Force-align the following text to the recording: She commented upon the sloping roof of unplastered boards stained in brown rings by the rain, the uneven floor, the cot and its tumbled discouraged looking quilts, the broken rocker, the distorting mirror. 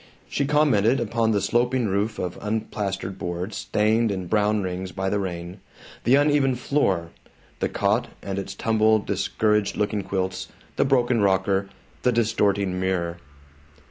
She 0.27 0.45
commented 0.47 0.99
upon 0.99 1.29
the 1.29 1.39
sloping 1.41 1.87
roof 1.87 2.17
of 2.17 2.39
unplastered 2.41 3.19
boards 3.19 3.55
stained 3.55 4.09
in 4.11 4.25
brown 4.25 4.63
rings 4.63 4.91
by 4.91 5.11
the 5.11 5.19
rain, 5.19 5.59
the 6.05 6.15
uneven 6.15 6.55
floor, 6.55 7.11
the 7.59 7.69
cot 7.69 8.07
and 8.23 8.39
its 8.39 8.55
tumbled 8.55 9.05
discouraged 9.05 9.77
looking 9.77 10.01
quilts, 10.01 10.47
the 10.75 10.85
broken 10.85 11.21
rocker, 11.21 11.69
the 12.01 12.11
distorting 12.11 12.79
mirror. 12.79 13.17